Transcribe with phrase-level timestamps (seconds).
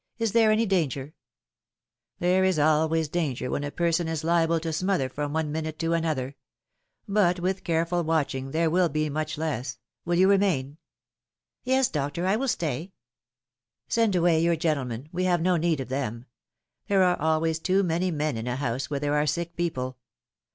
[0.17, 1.13] Is there any danger
[2.17, 5.93] There is always danger when a person is liable to smother from one minute to
[5.93, 6.35] another;
[7.07, 9.77] but with careful watching there will be much less.
[10.03, 10.79] Will you remain
[11.65, 12.93] Yes, doctor, I will stay."
[13.91, 16.25] ^^Send away your gentlemen; we have no need of them.
[16.87, 19.99] There are always too many men in a house where there are sick people.